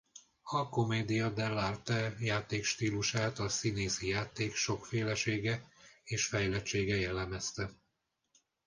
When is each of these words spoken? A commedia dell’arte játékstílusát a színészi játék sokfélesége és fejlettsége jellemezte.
A 0.41 0.69
commedia 0.69 1.29
dell’arte 1.29 2.15
játékstílusát 2.19 3.39
a 3.39 3.49
színészi 3.49 4.07
játék 4.07 4.55
sokfélesége 4.55 5.65
és 6.03 6.25
fejlettsége 6.25 6.95
jellemezte. 6.95 7.69